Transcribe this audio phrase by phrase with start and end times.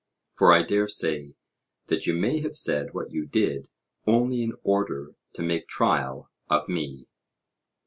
[0.31, 1.35] For I dare say
[1.85, 3.69] that you may have said what you did
[4.07, 7.05] only in order to make trial of me.